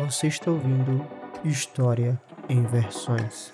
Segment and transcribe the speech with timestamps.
[0.00, 1.04] Você está ouvindo
[1.44, 3.50] História em Versões.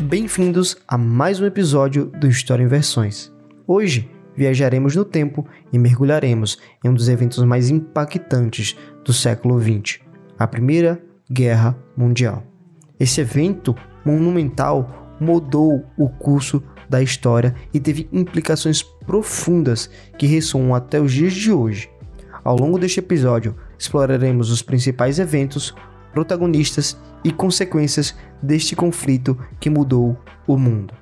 [0.00, 3.32] Bem-vindos a mais um episódio do História em Versões.
[3.66, 10.00] Hoje viajaremos no tempo e mergulharemos em um dos eventos mais impactantes do século XX,
[10.38, 11.00] a Primeira
[11.30, 12.42] Guerra Mundial.
[12.98, 21.00] Esse evento monumental mudou o curso da história e teve implicações profundas que ressoam até
[21.00, 21.90] os dias de hoje.
[22.42, 25.74] Ao longo deste episódio, exploraremos os principais eventos,
[26.12, 30.94] protagonistas e consequências deste conflito que mudou o mundo.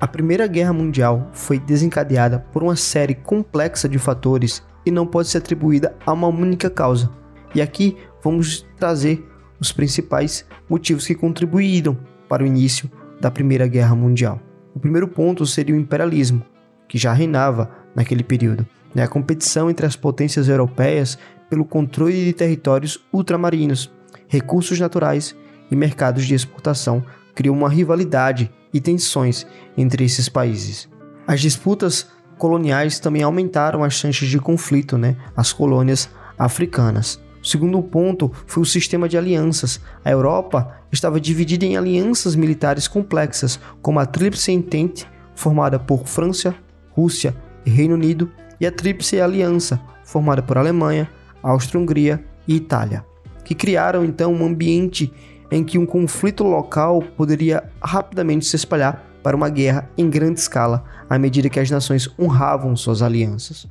[0.00, 5.28] A Primeira Guerra Mundial foi desencadeada por uma série complexa de fatores e não pode
[5.28, 7.10] ser atribuída a uma única causa.
[7.54, 9.26] E aqui vamos trazer
[9.60, 11.96] os principais motivos que contribuíram
[12.28, 12.90] para o início
[13.20, 14.40] da Primeira Guerra Mundial.
[14.74, 16.42] O primeiro ponto seria o imperialismo,
[16.88, 19.04] que já reinava naquele período, né?
[19.04, 21.16] a competição entre as potências europeias
[21.48, 23.90] pelo controle de territórios ultramarinos,
[24.26, 25.34] recursos naturais
[25.70, 30.88] e mercados de exportação criou uma rivalidade e tensões entre esses países.
[31.26, 35.16] As disputas coloniais também aumentaram as chances de conflito, né?
[35.36, 37.20] As colônias africanas.
[37.44, 39.78] O segundo ponto foi o sistema de alianças.
[40.02, 46.54] A Europa estava dividida em alianças militares complexas, como a Tríplice Entente, formada por França,
[46.92, 47.36] Rússia
[47.66, 51.06] e Reino Unido, e a Tríplice Aliança, formada por Alemanha,
[51.42, 53.04] Áustria-Hungria e Itália,
[53.44, 55.12] que criaram então um ambiente
[55.50, 60.82] em que um conflito local poderia rapidamente se espalhar para uma guerra em grande escala
[61.10, 63.66] à medida que as nações honravam suas alianças.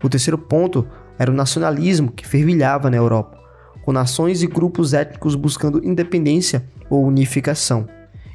[0.00, 0.86] O terceiro ponto
[1.18, 3.38] era o nacionalismo que fervilhava na Europa,
[3.84, 7.86] com nações e grupos étnicos buscando independência ou unificação.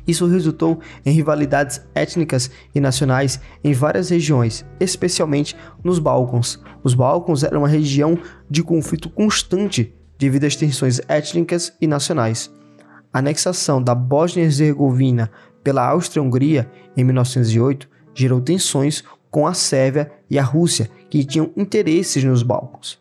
[0.07, 6.59] Isso resultou em rivalidades étnicas e nacionais em várias regiões, especialmente nos Balcãs.
[6.83, 8.17] Os Balcãs eram uma região
[8.49, 12.51] de conflito constante devido às tensões étnicas e nacionais.
[13.13, 15.31] A anexação da Bósnia-Herzegovina
[15.63, 22.23] pela Áustria-Hungria em 1908 gerou tensões com a Sérvia e a Rússia, que tinham interesses
[22.23, 22.99] nos Balcãs.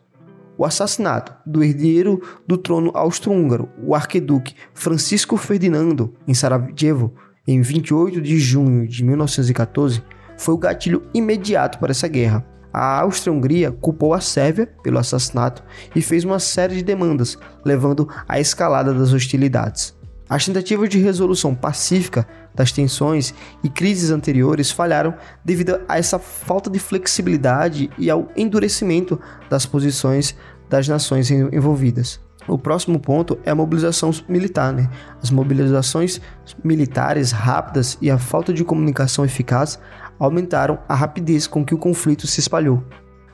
[0.57, 7.13] O assassinato do herdeiro do trono austro-húngaro, o arquiduque Francisco Ferdinando, em Sarajevo,
[7.47, 10.03] em 28 de junho de 1914,
[10.37, 12.45] foi o gatilho imediato para essa guerra.
[12.71, 15.63] A Áustria-Hungria culpou a Sérvia pelo assassinato
[15.95, 19.97] e fez uma série de demandas, levando à escalada das hostilidades.
[20.29, 23.33] As tentativas de resolução pacífica das tensões
[23.63, 30.35] e crises anteriores falharam devido a essa falta de flexibilidade e ao endurecimento das posições
[30.69, 32.19] das nações envolvidas.
[32.47, 34.73] O próximo ponto é a mobilização militar.
[34.73, 34.89] Né?
[35.21, 36.19] As mobilizações
[36.63, 39.79] militares rápidas e a falta de comunicação eficaz
[40.17, 42.83] aumentaram a rapidez com que o conflito se espalhou.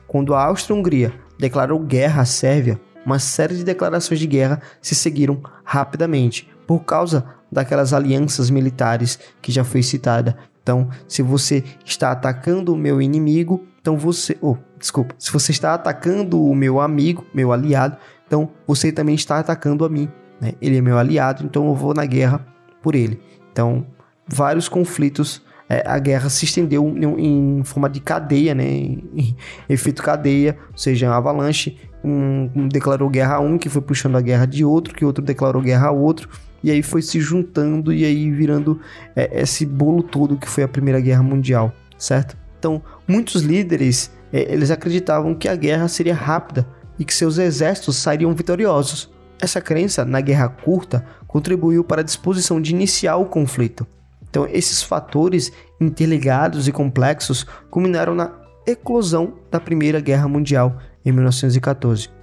[0.06, 5.40] Quando a Áustria-Hungria declarou guerra à Sérvia, uma série de declarações de guerra se seguiram
[5.64, 10.36] rapidamente, por causa daquelas alianças militares que já foi citada.
[10.62, 15.74] Então, se você está atacando o meu inimigo, então você, oh, desculpa, se você está
[15.74, 17.96] atacando o meu amigo, meu aliado,
[18.26, 20.08] então você também está atacando a mim.
[20.40, 20.54] Né?
[20.60, 22.44] Ele é meu aliado, então eu vou na guerra
[22.82, 23.20] por ele.
[23.52, 23.86] Então,
[24.26, 28.64] vários conflitos, é, a guerra se estendeu em, forma de cadeia, né?
[28.64, 29.36] Em,
[29.68, 31.78] efeito cadeia, ou seja, avalanche.
[32.04, 35.60] Um declarou guerra a um, que foi puxando a guerra de outro, que outro declarou
[35.60, 36.28] guerra a outro
[36.66, 38.80] e aí foi se juntando e aí virando
[39.14, 42.36] é, esse bolo todo que foi a Primeira Guerra Mundial, certo?
[42.58, 46.66] Então, muitos líderes é, eles acreditavam que a guerra seria rápida
[46.98, 49.08] e que seus exércitos sairiam vitoriosos.
[49.40, 53.86] Essa crença na guerra curta contribuiu para a disposição de iniciar o conflito.
[54.28, 58.32] Então, esses fatores interligados e complexos culminaram na
[58.66, 62.15] eclosão da Primeira Guerra Mundial em 1914.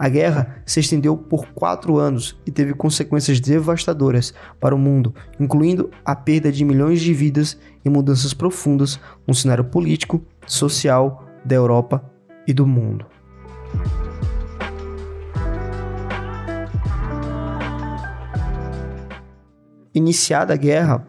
[0.00, 5.90] A guerra se estendeu por quatro anos e teve consequências devastadoras para o mundo, incluindo
[6.02, 12.02] a perda de milhões de vidas e mudanças profundas no cenário político, social da Europa
[12.46, 13.04] e do mundo.
[19.94, 21.06] Iniciada a guerra,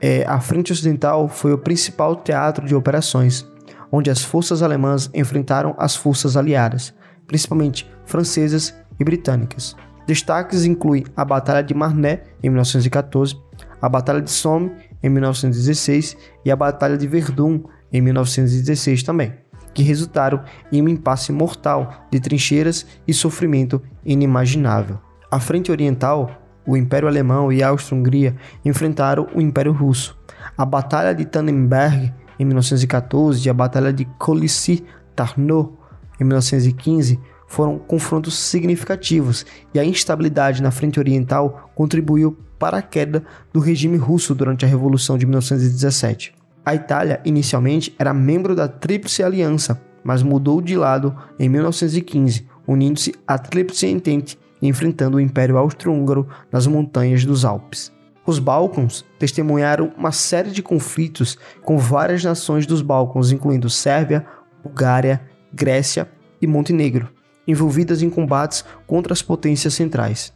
[0.00, 3.44] é, a Frente Ocidental foi o principal teatro de operações,
[3.90, 6.94] onde as forças alemãs enfrentaram as forças aliadas,
[7.26, 9.76] principalmente francesas e britânicas.
[10.06, 13.36] Destaques incluem a Batalha de Marne, em 1914,
[13.80, 14.72] a Batalha de Somme,
[15.02, 17.62] em 1916, e a Batalha de Verdun,
[17.92, 19.32] em 1916 também,
[19.72, 20.42] que resultaram
[20.72, 24.98] em um impasse mortal de trincheiras e sofrimento inimaginável.
[25.30, 26.30] A Frente Oriental,
[26.66, 30.18] o Império Alemão e a Áustria-Hungria enfrentaram o Império Russo.
[30.58, 35.78] A Batalha de Tannenberg, em 1914, e a Batalha de Colisy-Tarnow,
[36.20, 37.18] em 1915,
[37.50, 39.44] foram confrontos significativos
[39.74, 44.68] e a instabilidade na frente oriental contribuiu para a queda do regime russo durante a
[44.68, 46.32] Revolução de 1917.
[46.64, 53.16] A Itália, inicialmente, era membro da Tríplice Aliança, mas mudou de lado em 1915, unindo-se
[53.26, 57.90] à Tríplice Entente e enfrentando o Império Austro-Húngaro nas montanhas dos Alpes.
[58.24, 64.24] Os Balcãs testemunharam uma série de conflitos com várias nações dos Balcãs, incluindo Sérvia,
[64.62, 65.20] Bulgária,
[65.52, 66.08] Grécia
[66.40, 67.08] e Montenegro,
[67.50, 70.32] envolvidas em combates contra as potências centrais.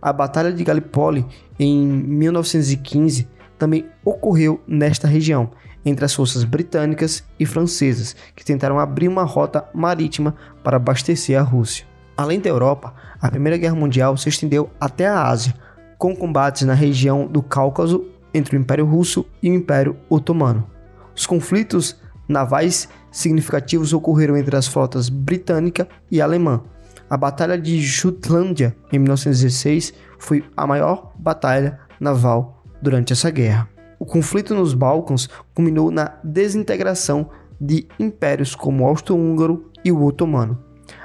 [0.00, 1.24] A Batalha de Gallipoli,
[1.58, 3.28] em 1915,
[3.58, 5.50] também ocorreu nesta região,
[5.84, 11.42] entre as forças britânicas e francesas, que tentaram abrir uma rota marítima para abastecer a
[11.42, 11.86] Rússia.
[12.16, 15.54] Além da Europa, a Primeira Guerra Mundial se estendeu até a Ásia,
[15.96, 18.04] com combates na região do Cáucaso
[18.34, 20.68] entre o Império Russo e o Império Otomano.
[21.14, 21.96] Os conflitos
[22.32, 26.62] navais significativos ocorreram entre as frotas britânica e alemã.
[27.08, 33.68] A Batalha de Jutlândia, em 1916, foi a maior batalha naval durante essa guerra.
[33.98, 37.30] O conflito nos Balcãs culminou na desintegração
[37.60, 40.58] de impérios como o Austro-Húngaro e o Otomano.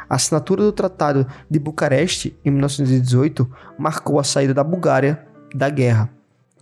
[0.09, 3.47] A assinatura do Tratado de Bucareste, em 1918,
[3.77, 6.16] marcou a saída da Bulgária da guerra.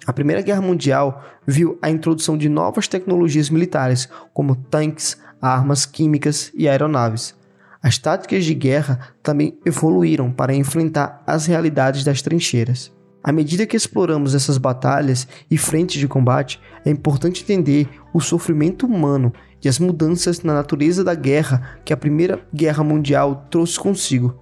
[0.08, 6.52] A Primeira Guerra Mundial viu a introdução de novas tecnologias militares, como tanques, armas químicas
[6.54, 7.34] e aeronaves.
[7.82, 12.94] As táticas de guerra também evoluíram para enfrentar as realidades das trincheiras.
[13.24, 18.86] À medida que exploramos essas batalhas e frentes de combate, é importante entender o sofrimento
[18.86, 24.40] humano e as mudanças na natureza da guerra que a Primeira Guerra Mundial trouxe consigo.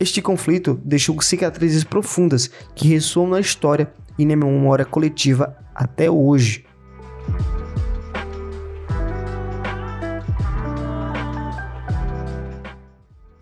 [0.00, 6.64] Este conflito deixou cicatrizes profundas que ressoam na história e na memória coletiva até hoje.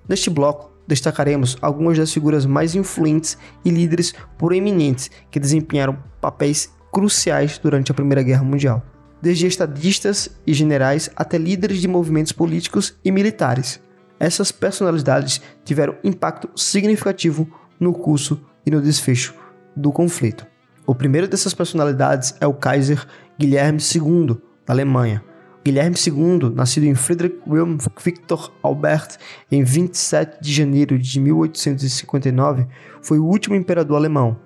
[0.08, 7.58] Neste bloco, destacaremos algumas das figuras mais influentes e líderes proeminentes que desempenharam papéis cruciais
[7.58, 8.82] durante a Primeira Guerra Mundial,
[9.20, 13.80] desde estadistas e generais até líderes de movimentos políticos e militares.
[14.20, 17.48] Essas personalidades tiveram impacto significativo
[17.80, 19.34] no curso e no desfecho
[19.74, 20.53] do conflito.
[20.86, 23.06] O primeiro dessas personalidades é o Kaiser
[23.38, 24.36] Guilherme II,
[24.66, 25.22] da Alemanha,
[25.64, 29.16] Guilherme II, nascido em Friedrich Wilhelm Victor Albert
[29.50, 32.66] em 27 de janeiro de 1859,
[33.00, 34.36] foi o último imperador alemão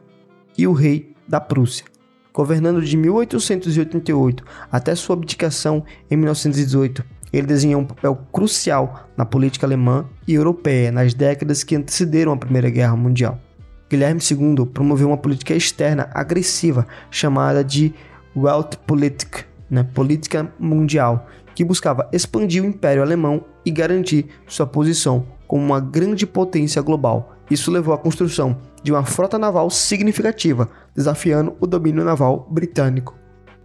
[0.57, 1.85] e o rei da Prússia.
[2.33, 9.67] Governando de 1888 até sua abdicação em 1918, ele desenhou um papel crucial na política
[9.67, 13.41] alemã e europeia nas décadas que antecederam a Primeira Guerra Mundial.
[13.89, 17.95] Guilherme II promoveu uma política externa agressiva chamada de
[18.37, 25.65] Weltpolitik, né, política mundial, que buscava expandir o Império Alemão e garantir sua posição como
[25.65, 27.35] uma grande potência global.
[27.51, 33.17] Isso levou à construção de uma frota naval significativa, desafiando o domínio naval britânico.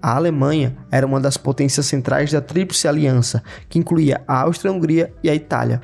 [0.01, 5.29] A Alemanha era uma das potências centrais da Tríplice Aliança, que incluía a Áustria-Hungria e
[5.29, 5.81] a Itália.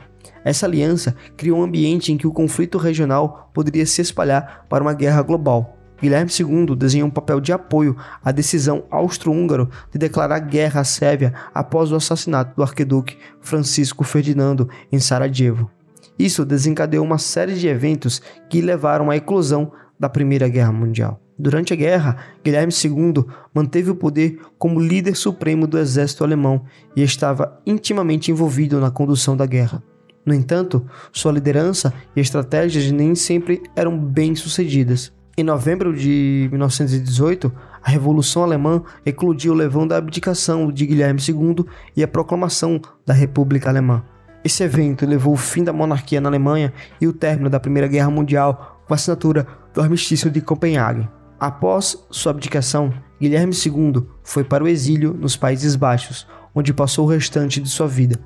[0.50, 4.96] Essa aliança criou um ambiente em que o conflito regional poderia se espalhar para uma
[4.96, 5.78] guerra global.
[6.02, 7.96] Guilherme II desenhou um papel de apoio
[8.26, 14.68] à decisão austro-húngaro de declarar guerra à Sérvia após o assassinato do arquiduque Francisco Ferdinando
[14.92, 15.70] em Sarajevo.
[16.18, 18.20] Isso desencadeou uma série de eventos
[18.50, 21.22] que levaram à eclosão da Primeira Guerra Mundial.
[21.38, 23.24] Durante a guerra, Guilherme II
[23.54, 29.38] manteve o poder como líder supremo do exército alemão e estava intimamente envolvido na condução
[29.38, 29.84] da guerra.
[30.26, 35.12] No entanto, sua liderança e estratégias nem sempre eram bem sucedidas.
[35.38, 42.04] Em novembro de 1918, a Revolução Alemã eclodiu levando à abdicação de Guilherme II e
[42.04, 44.04] à proclamação da República Alemã.
[44.44, 48.10] Esse evento levou o fim da monarquia na Alemanha e o término da Primeira Guerra
[48.10, 51.08] Mundial com a assinatura do Armistício de Copenhague.
[51.40, 57.10] Após sua abdicação, Guilherme II foi para o exílio nos Países Baixos, onde passou o
[57.10, 58.20] restante de sua vida.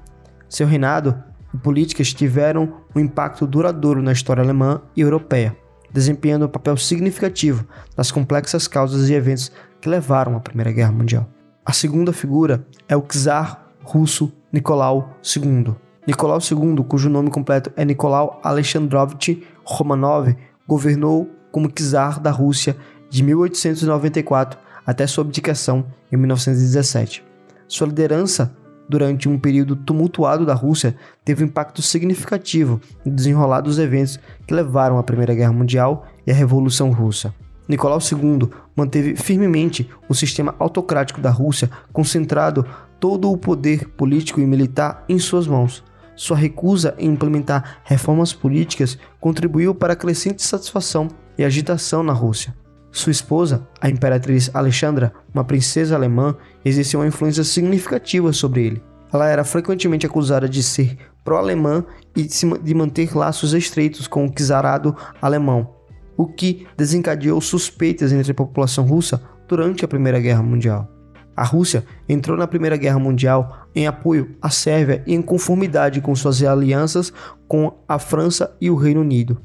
[0.50, 1.16] Seu reinado
[1.58, 5.56] políticas tiveram um impacto duradouro na história alemã e europeia
[5.94, 11.30] desempenhando um papel significativo nas complexas causas e eventos que levaram à Primeira Guerra Mundial.
[11.64, 15.76] A segunda figura é o czar russo Nicolau II.
[16.06, 20.36] Nicolau II, cujo nome completo é Nicolau Alexandrovich Romanov,
[20.68, 22.76] governou como czar da Rússia
[23.10, 27.24] de 1894 até sua abdicação em 1917.
[27.68, 28.54] Sua liderança
[28.88, 34.54] durante um período tumultuado da Rússia, teve um impacto significativo no desenrolar dos eventos que
[34.54, 37.34] levaram à Primeira Guerra Mundial e à Revolução Russa.
[37.68, 42.66] Nicolau II manteve firmemente o sistema autocrático da Rússia, concentrado
[43.00, 45.84] todo o poder político e militar em suas mãos.
[46.16, 52.54] Sua recusa em implementar reformas políticas contribuiu para a crescente satisfação e agitação na Rússia.
[52.94, 58.84] Sua esposa, a imperatriz Alexandra, uma princesa alemã, exerceu uma influência significativa sobre ele.
[59.12, 61.84] Ela era frequentemente acusada de ser pró-alemã
[62.16, 65.74] e de manter laços estreitos com o czarado alemão,
[66.16, 70.88] o que desencadeou suspeitas entre a população russa durante a Primeira Guerra Mundial.
[71.36, 76.16] A Rússia entrou na Primeira Guerra Mundial em apoio à Sérvia e em conformidade com
[76.16, 77.12] suas alianças
[77.48, 79.42] com a França e o Reino Unido.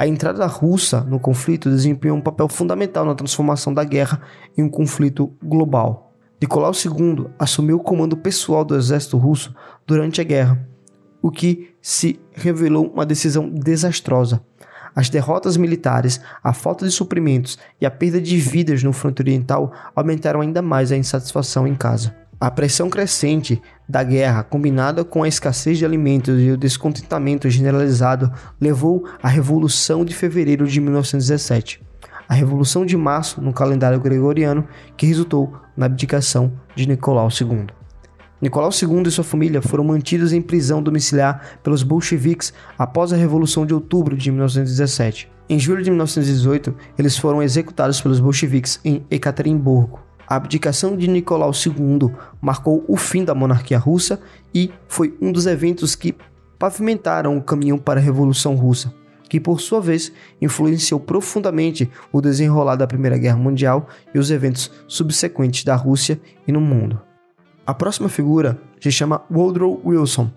[0.00, 4.22] A entrada russa no conflito desempenhou um papel fundamental na transformação da guerra
[4.56, 6.14] em um conflito global.
[6.40, 9.54] Nicolau II assumiu o comando pessoal do exército russo
[9.86, 10.66] durante a guerra,
[11.20, 14.42] o que se revelou uma decisão desastrosa.
[14.96, 19.70] As derrotas militares, a falta de suprimentos e a perda de vidas no fronte oriental
[19.94, 22.16] aumentaram ainda mais a insatisfação em casa.
[22.42, 28.32] A pressão crescente da guerra, combinada com a escassez de alimentos e o descontentamento generalizado,
[28.58, 31.82] levou à Revolução de Fevereiro de 1917,
[32.26, 34.66] a Revolução de Março no calendário gregoriano,
[34.96, 37.66] que resultou na abdicação de Nicolau II.
[38.40, 43.66] Nicolau II e sua família foram mantidos em prisão domiciliar pelos bolcheviques após a Revolução
[43.66, 45.30] de Outubro de 1917.
[45.46, 50.08] Em julho de 1918, eles foram executados pelos bolcheviques em Ekaterimburgo.
[50.30, 54.20] A abdicação de Nicolau II marcou o fim da monarquia russa
[54.54, 56.14] e foi um dos eventos que
[56.56, 58.94] pavimentaram o caminho para a Revolução Russa,
[59.28, 64.70] que por sua vez influenciou profundamente o desenrolar da Primeira Guerra Mundial e os eventos
[64.86, 67.02] subsequentes da Rússia e no mundo.
[67.66, 70.30] A próxima figura se chama Woodrow Wilson,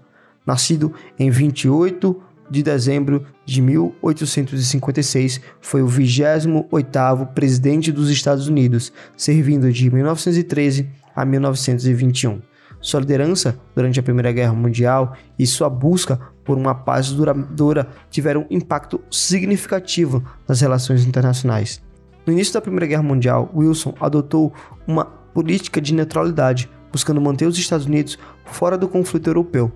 [0.43, 2.19] nascido em 28
[2.53, 11.25] de dezembro de 1856, foi o 28º presidente dos Estados Unidos, servindo de 1913 a
[11.25, 12.41] 1921.
[12.79, 18.45] Sua liderança durante a Primeira Guerra Mundial e sua busca por uma paz duradoura tiveram
[18.51, 21.81] impacto significativo nas relações internacionais.
[22.23, 24.53] No início da Primeira Guerra Mundial, Wilson adotou
[24.85, 29.71] uma política de neutralidade, buscando manter os Estados Unidos fora do conflito europeu,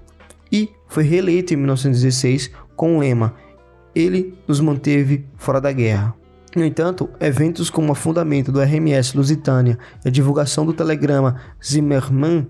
[0.51, 3.34] e foi reeleito em 1916 com o lema
[3.93, 6.15] Ele nos manteve fora da guerra.
[6.55, 12.48] No entanto, eventos como o afundamento do RMS Lusitânia e a divulgação do telegrama Zimmermann,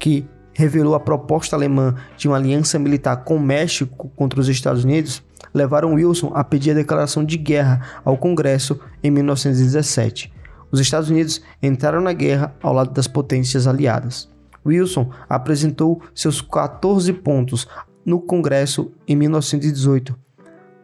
[0.00, 4.82] que revelou a proposta alemã de uma aliança militar com o México contra os Estados
[4.82, 5.22] Unidos,
[5.54, 10.32] levaram Wilson a pedir a declaração de guerra ao Congresso em 1917
[10.70, 14.28] os Estados Unidos entraram na guerra ao lado das potências aliadas.
[14.66, 17.66] Wilson apresentou seus 14 pontos
[18.04, 20.18] no Congresso em 1918,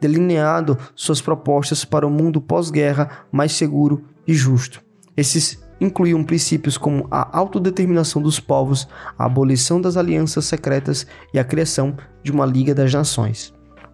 [0.01, 4.83] delineando suas propostas para um mundo pós-guerra mais seguro e justo.
[5.17, 11.45] Esses incluíam princípios como a autodeterminação dos povos, a abolição das alianças secretas e a
[11.45, 13.53] criação de uma Liga das Nações.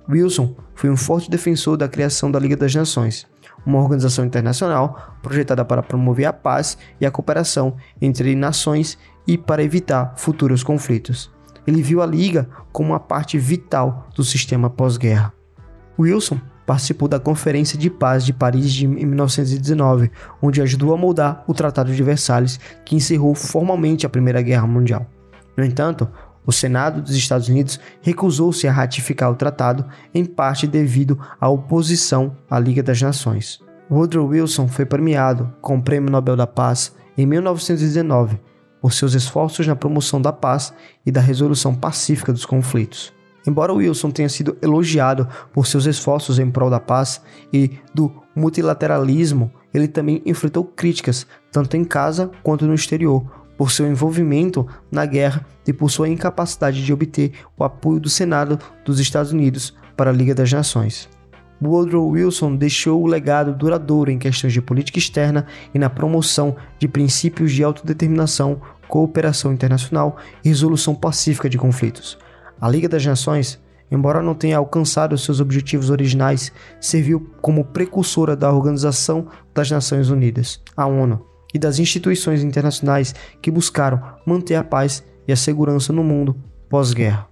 [0.09, 3.27] Wilson foi um forte defensor da criação da Liga das Nações
[3.65, 9.63] uma organização internacional projetada para promover a paz e a cooperação entre nações e para
[9.63, 11.31] evitar futuros conflitos.
[11.67, 15.33] Ele viu a Liga como uma parte vital do sistema pós-guerra.
[15.99, 21.53] Wilson participou da Conferência de Paz de Paris de 1919, onde ajudou a moldar o
[21.53, 25.07] Tratado de Versalhes, que encerrou formalmente a Primeira Guerra Mundial.
[25.57, 26.09] No entanto,
[26.47, 32.37] o Senado dos Estados Unidos recusou-se a ratificar o tratado, em parte devido à oposição
[32.49, 33.61] à Liga das Nações.
[33.91, 38.39] Woodrow Wilson foi premiado com o Prêmio Nobel da Paz em 1919
[38.81, 40.73] por seus esforços na promoção da paz
[41.05, 43.13] e da resolução pacífica dos conflitos.
[43.47, 47.23] Embora Wilson tenha sido elogiado por seus esforços em prol da paz
[47.53, 53.25] e do multilateralismo, ele também enfrentou críticas, tanto em casa quanto no exterior,
[53.57, 58.59] por seu envolvimento na guerra e por sua incapacidade de obter o apoio do Senado
[58.85, 61.09] dos Estados Unidos para a Liga das Nações.
[61.63, 66.89] Woodrow Wilson deixou o legado duradouro em questões de política externa e na promoção de
[66.89, 72.19] princípios de autodeterminação, cooperação internacional e resolução pacífica de conflitos.
[72.61, 78.53] A Liga das Nações, embora não tenha alcançado seus objetivos originais, serviu como precursora da
[78.53, 85.05] Organização das Nações Unidas, a ONU, e das instituições internacionais que buscaram manter a paz
[85.27, 86.37] e a segurança no mundo
[86.69, 87.29] pós-guerra.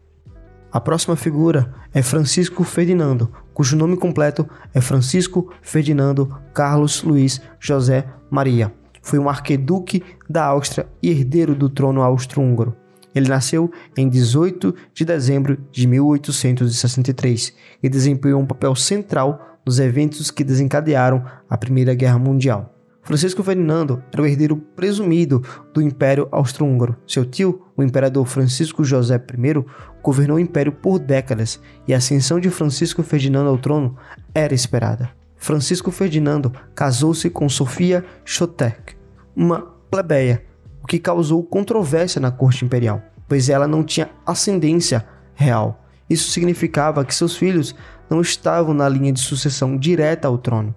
[0.70, 8.04] A próxima figura é Francisco Ferdinando, cujo nome completo é Francisco Ferdinando Carlos Luiz José
[8.30, 8.72] Maria.
[9.02, 10.00] Foi um arqueduque
[10.30, 12.76] da Áustria e herdeiro do trono austro-húngaro.
[13.12, 20.30] Ele nasceu em 18 de dezembro de 1863 e desempenhou um papel central nos eventos
[20.30, 22.77] que desencadearam a Primeira Guerra Mundial.
[23.08, 26.94] Francisco Ferdinando era o herdeiro presumido do Império Austro-Húngaro.
[27.06, 29.64] Seu tio, o imperador Francisco José I,
[30.02, 33.96] governou o império por décadas e a ascensão de Francisco Ferdinando ao trono
[34.34, 35.08] era esperada.
[35.38, 38.94] Francisco Ferdinando casou-se com Sofia Chotek,
[39.34, 40.44] uma plebeia,
[40.82, 45.02] o que causou controvérsia na corte imperial, pois ela não tinha ascendência
[45.34, 45.82] real.
[46.10, 47.74] Isso significava que seus filhos
[48.10, 50.74] não estavam na linha de sucessão direta ao trono.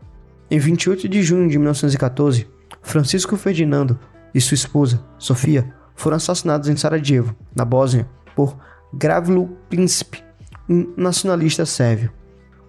[0.53, 2.45] Em 28 de junho de 1914,
[2.81, 3.97] Francisco Ferdinando
[4.35, 8.05] e sua esposa, Sofia, foram assassinados em Sarajevo, na Bósnia,
[8.35, 8.57] por
[8.93, 10.21] Gravilo Princip,
[10.69, 12.11] um nacionalista sérvio.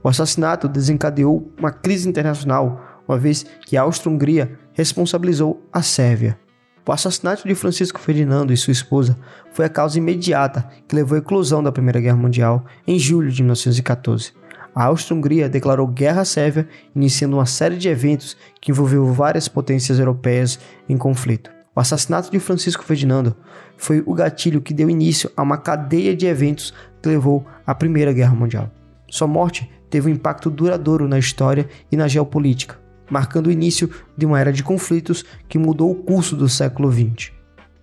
[0.01, 6.39] O assassinato desencadeou uma crise internacional, uma vez que a Áustria-Hungria responsabilizou a Sérvia.
[6.87, 9.19] O assassinato de Francisco Ferdinando e sua esposa
[9.51, 13.43] foi a causa imediata que levou à eclosão da Primeira Guerra Mundial em julho de
[13.43, 14.35] 1914
[14.75, 19.99] a Áustria-Hungria declarou guerra à Sérvia, iniciando uma série de eventos que envolveu várias potências
[19.99, 21.51] europeias em conflito.
[21.75, 23.35] O assassinato de Francisco Ferdinando
[23.77, 28.13] foi o gatilho que deu início a uma cadeia de eventos que levou à Primeira
[28.13, 28.71] Guerra Mundial.
[29.09, 32.79] Sua morte teve um impacto duradouro na história e na geopolítica,
[33.11, 37.33] marcando o início de uma era de conflitos que mudou o curso do século XX.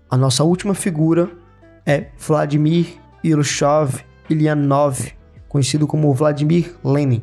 [0.09, 1.29] A nossa última figura
[1.85, 2.87] é Vladimir
[3.23, 4.99] Ilyushin Ilyanov,
[5.49, 7.21] conhecido como Vladimir Lenin,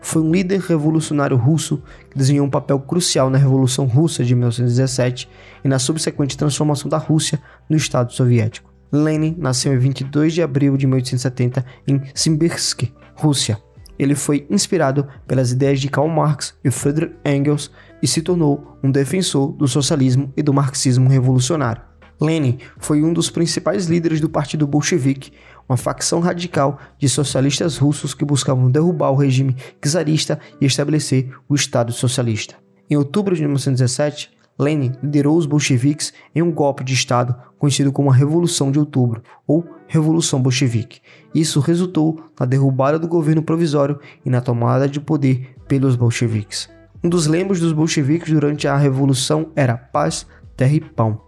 [0.00, 5.28] foi um líder revolucionário russo que desempenhou um papel crucial na Revolução Russa de 1917
[5.64, 8.72] e na subsequente transformação da Rússia no Estado Soviético.
[8.92, 13.58] Lenin nasceu em 22 de abril de 1870 em Simbirsk, Rússia.
[13.98, 17.70] Ele foi inspirado pelas ideias de Karl Marx e Friedrich Engels
[18.02, 21.82] e se tornou um defensor do socialismo e do marxismo revolucionário.
[22.20, 25.32] Lenin foi um dos principais líderes do Partido Bolchevique,
[25.68, 31.54] uma facção radical de socialistas russos que buscavam derrubar o regime czarista e estabelecer o
[31.54, 32.56] Estado socialista.
[32.88, 38.10] Em outubro de 1917, Lenin liderou os bolcheviques em um golpe de Estado conhecido como
[38.10, 41.00] a Revolução de Outubro ou Revolução Bolchevique.
[41.34, 46.70] Isso resultou na derrubada do governo provisório e na tomada de poder pelos bolcheviques.
[47.04, 50.26] Um dos lemas dos bolcheviques durante a Revolução era paz,
[50.56, 51.20] terra e pão.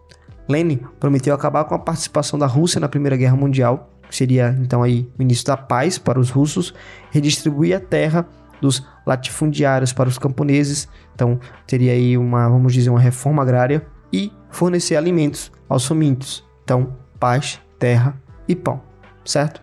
[0.49, 5.09] Lenin prometeu acabar com a participação da Rússia na Primeira Guerra Mundial seria então aí
[5.19, 6.75] o início da paz para os russos,
[7.11, 8.27] redistribuir a terra
[8.61, 14.33] dos latifundiários para os camponeses, então teria aí uma, vamos dizer, uma reforma agrária e
[14.51, 16.45] fornecer alimentos aos famintos.
[16.65, 18.83] Então, paz, terra e pão,
[19.25, 19.63] certo?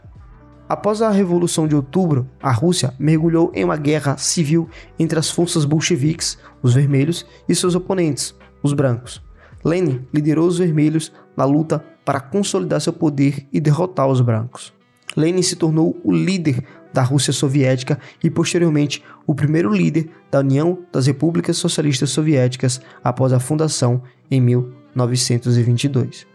[0.67, 5.63] Após a Revolução de Outubro, a Rússia mergulhou em uma guerra civil entre as forças
[5.63, 9.23] bolcheviques, os vermelhos, e seus oponentes, os brancos.
[9.63, 14.73] Lenin liderou os vermelhos na luta para consolidar seu poder e derrotar os brancos.
[15.17, 16.63] Lenin se tornou o líder
[16.93, 23.33] da Rússia soviética e, posteriormente, o primeiro líder da União das Repúblicas Socialistas Soviéticas após
[23.33, 26.25] a fundação em 1922.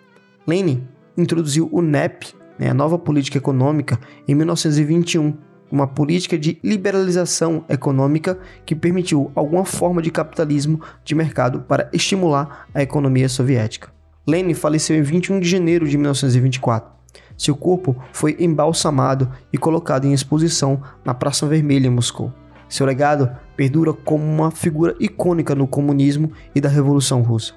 [0.47, 5.35] Lenin introduziu o NEP, né, a nova política econômica, em 1921,
[5.71, 12.67] uma política de liberalização econômica que permitiu alguma forma de capitalismo de mercado para estimular
[12.75, 14.00] a economia soviética.
[14.31, 16.89] Lenin faleceu em 21 de janeiro de 1924.
[17.37, 22.33] Seu corpo foi embalsamado e colocado em exposição na Praça Vermelha em Moscou.
[22.69, 27.55] Seu legado perdura como uma figura icônica no comunismo e da Revolução Russa.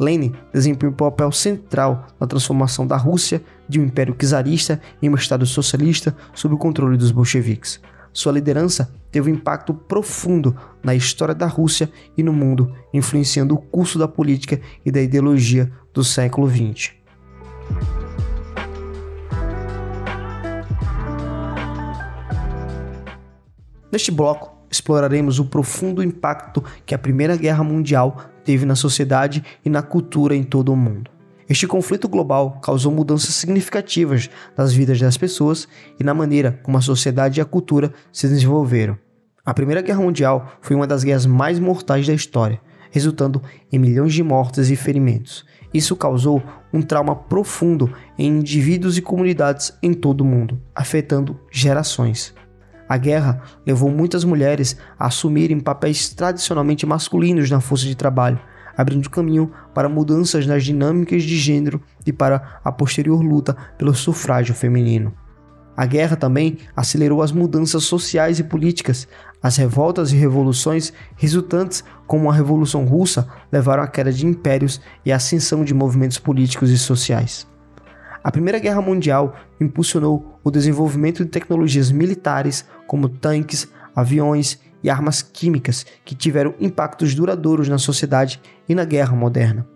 [0.00, 5.14] Lenin desempenhou um papel central na transformação da Rússia de um império czarista em um
[5.14, 7.80] estado socialista sob o controle dos bolcheviques.
[8.18, 13.58] Sua liderança teve um impacto profundo na história da Rússia e no mundo, influenciando o
[13.58, 16.94] curso da política e da ideologia do século XX.
[23.92, 29.70] Neste bloco, exploraremos o profundo impacto que a Primeira Guerra Mundial teve na sociedade e
[29.70, 31.17] na cultura em todo o mundo.
[31.48, 35.66] Este conflito global causou mudanças significativas nas vidas das pessoas
[35.98, 38.98] e na maneira como a sociedade e a cultura se desenvolveram.
[39.46, 44.12] A Primeira Guerra Mundial foi uma das guerras mais mortais da história, resultando em milhões
[44.12, 45.42] de mortes e ferimentos.
[45.72, 52.34] Isso causou um trauma profundo em indivíduos e comunidades em todo o mundo, afetando gerações.
[52.86, 58.38] A guerra levou muitas mulheres a assumirem papéis tradicionalmente masculinos na força de trabalho,
[58.78, 64.54] abrindo caminho para mudanças nas dinâmicas de gênero e para a posterior luta pelo sufrágio
[64.54, 65.12] feminino.
[65.76, 69.06] A guerra também acelerou as mudanças sociais e políticas.
[69.40, 75.12] As revoltas e revoluções resultantes, como a Revolução Russa, levaram à queda de impérios e
[75.12, 77.46] à ascensão de movimentos políticos e sociais.
[78.24, 85.22] A Primeira Guerra Mundial impulsionou o desenvolvimento de tecnologias militares como tanques, aviões e armas
[85.22, 89.66] químicas que tiveram impactos duradouros na sociedade e na guerra moderna.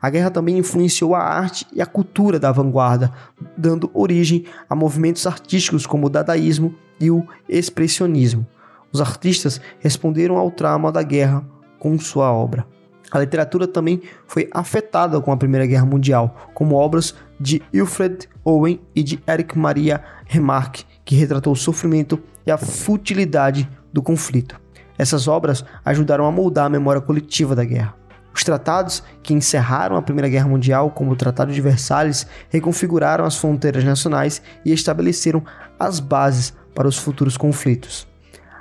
[0.00, 3.12] A guerra também influenciou a arte e a cultura da vanguarda,
[3.56, 8.44] dando origem a movimentos artísticos como o dadaísmo e o expressionismo.
[8.92, 11.44] Os artistas responderam ao trauma da guerra
[11.78, 12.66] com sua obra.
[13.12, 18.80] A literatura também foi afetada com a Primeira Guerra Mundial, como obras de Wilfred Owen
[18.96, 24.60] e de Eric Maria Remarque, que retratou o sofrimento e a futilidade do conflito.
[24.98, 27.94] Essas obras ajudaram a moldar a memória coletiva da guerra.
[28.34, 33.36] Os tratados que encerraram a Primeira Guerra Mundial, como o Tratado de Versalhes, reconfiguraram as
[33.36, 35.44] fronteiras nacionais e estabeleceram
[35.78, 38.08] as bases para os futuros conflitos.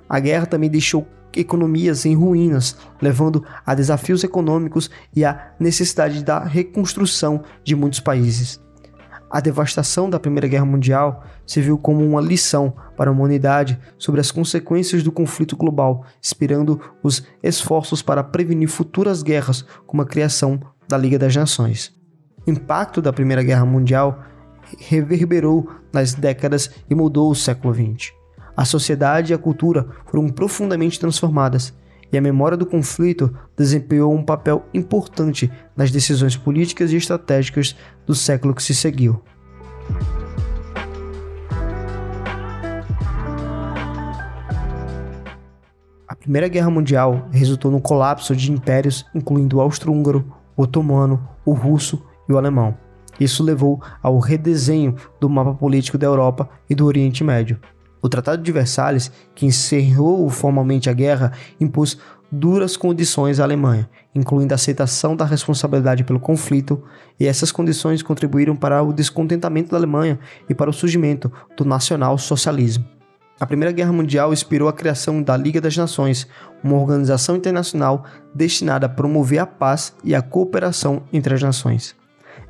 [0.09, 6.43] A guerra também deixou economias em ruínas, levando a desafios econômicos e à necessidade da
[6.43, 8.60] reconstrução de muitos países.
[9.31, 14.29] A devastação da Primeira Guerra Mundial serviu como uma lição para a humanidade sobre as
[14.29, 20.97] consequências do conflito global, inspirando os esforços para prevenir futuras guerras, como a criação da
[20.97, 21.95] Liga das Nações.
[22.45, 24.21] O impacto da Primeira Guerra Mundial
[24.77, 28.11] reverberou nas décadas e mudou o século XX.
[28.55, 31.73] A sociedade e a cultura foram profundamente transformadas,
[32.11, 38.13] e a memória do conflito desempenhou um papel importante nas decisões políticas e estratégicas do
[38.13, 39.21] século que se seguiu.
[46.07, 51.53] A Primeira Guerra Mundial resultou no colapso de impérios, incluindo o austro-húngaro, o otomano, o
[51.53, 52.77] russo e o alemão.
[53.19, 57.59] Isso levou ao redesenho do mapa político da Europa e do Oriente Médio.
[58.01, 61.97] O Tratado de Versalhes, que encerrou formalmente a guerra, impôs
[62.31, 66.81] duras condições à Alemanha, incluindo a aceitação da responsabilidade pelo conflito,
[67.19, 70.17] e essas condições contribuíram para o descontentamento da Alemanha
[70.49, 72.85] e para o surgimento do nacional-socialismo.
[73.39, 76.27] A Primeira Guerra Mundial inspirou a criação da Liga das Nações,
[76.63, 81.95] uma organização internacional destinada a promover a paz e a cooperação entre as nações.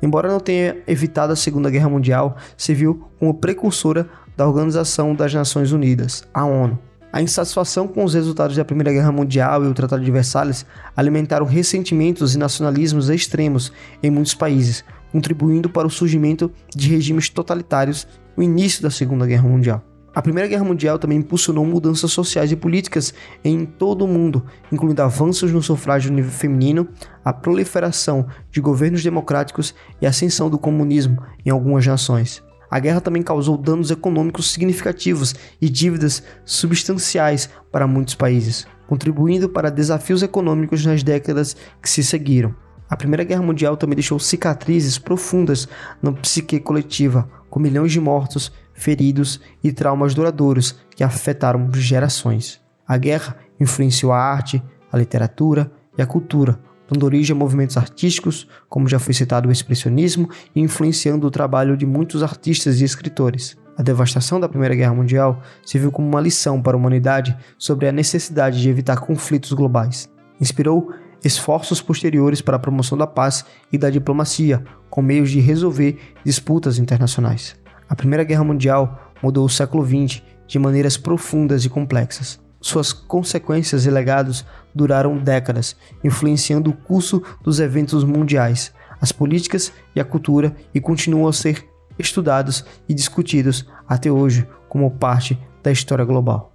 [0.02, 5.70] Embora não tenha evitado a Segunda Guerra Mundial, serviu como precursora da Organização das Nações
[5.70, 6.78] Unidas, a ONU.
[7.12, 11.46] A insatisfação com os resultados da Primeira Guerra Mundial e o Tratado de Versalhes alimentaram
[11.46, 13.70] ressentimentos e nacionalismos extremos
[14.02, 19.46] em muitos países, contribuindo para o surgimento de regimes totalitários no início da Segunda Guerra
[19.46, 19.91] Mundial.
[20.14, 25.00] A Primeira Guerra Mundial também impulsionou mudanças sociais e políticas em todo o mundo, incluindo
[25.00, 26.86] avanços no sufrágio feminino,
[27.24, 32.42] a proliferação de governos democráticos e a ascensão do comunismo em algumas nações.
[32.70, 39.70] A guerra também causou danos econômicos significativos e dívidas substanciais para muitos países, contribuindo para
[39.70, 42.54] desafios econômicos nas décadas que se seguiram.
[42.88, 45.66] A Primeira Guerra Mundial também deixou cicatrizes profundas
[46.02, 52.60] na psique coletiva, com milhões de mortos, feridos e traumas duradouros que afetaram gerações.
[52.86, 56.58] A guerra influenciou a arte, a literatura e a cultura,
[56.90, 61.76] dando origem a movimentos artísticos, como já foi citado o expressionismo, e influenciando o trabalho
[61.76, 63.56] de muitos artistas e escritores.
[63.76, 67.92] A devastação da Primeira Guerra Mundial serviu como uma lição para a humanidade sobre a
[67.92, 70.10] necessidade de evitar conflitos globais.
[70.38, 70.92] Inspirou
[71.24, 76.78] esforços posteriores para a promoção da paz e da diplomacia, com meios de resolver disputas
[76.78, 77.61] internacionais.
[77.92, 82.40] A Primeira Guerra Mundial mudou o século XX de maneiras profundas e complexas.
[82.58, 90.00] Suas consequências e legados duraram décadas, influenciando o curso dos eventos mundiais, as políticas e
[90.00, 96.06] a cultura e continuam a ser estudados e discutidos até hoje como parte da história
[96.06, 96.50] global.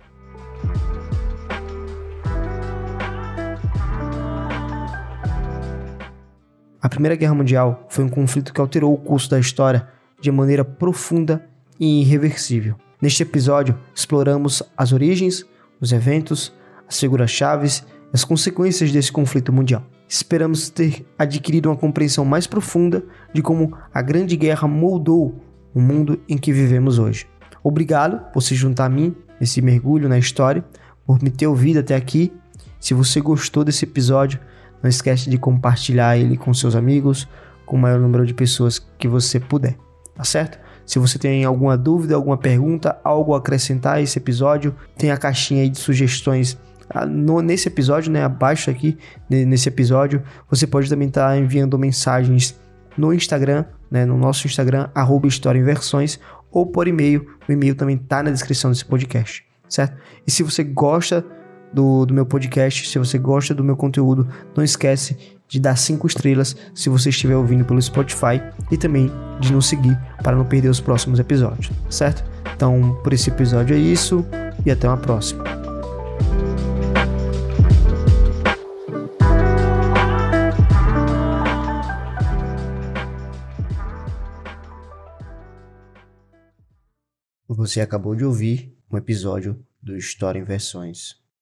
[6.81, 9.87] A Primeira Guerra Mundial foi um conflito que alterou o curso da história
[10.27, 11.47] de maneira profunda
[11.79, 12.75] e irreversível.
[13.01, 15.45] Neste episódio, exploramos as origens,
[15.79, 16.53] os eventos,
[16.85, 19.85] as figuras-chaves e as consequências desse conflito mundial.
[20.05, 25.41] Esperamos ter adquirido uma compreensão mais profunda de como a Grande Guerra moldou
[25.73, 27.25] o mundo em que vivemos hoje.
[27.63, 30.65] Obrigado por se juntar a mim nesse mergulho na história,
[31.05, 32.33] por me ter ouvido até aqui.
[32.81, 34.41] Se você gostou desse episódio,
[34.83, 37.29] não esquece de compartilhar ele com seus amigos,
[37.65, 39.77] com o maior número de pessoas que você puder,
[40.17, 40.59] tá certo?
[40.85, 45.17] Se você tem alguma dúvida, alguma pergunta, algo a acrescentar a esse episódio, tem a
[45.17, 46.57] caixinha aí de sugestões
[46.89, 48.97] ah, no, nesse episódio, né, abaixo aqui,
[49.29, 52.57] nesse episódio, você pode também estar tá enviando mensagens
[52.97, 57.97] no Instagram, né, no nosso Instagram, arroba História Inversões, ou por e-mail, o e-mail também
[57.97, 59.97] está na descrição desse podcast, certo?
[60.25, 61.25] E se você gosta
[61.73, 66.07] do, do meu podcast, se você gosta do meu conteúdo, não esquece de dar cinco
[66.07, 70.69] estrelas se você estiver ouvindo pelo Spotify e também de nos seguir para não perder
[70.69, 72.23] os próximos episódios, certo?
[72.55, 74.25] Então, por esse episódio é isso
[74.65, 75.43] e até uma próxima.
[87.47, 91.26] Você acabou de ouvir um episódio do História em Versões.